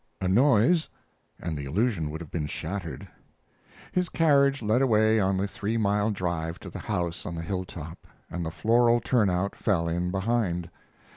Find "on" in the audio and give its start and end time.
5.19-5.37, 7.23-7.35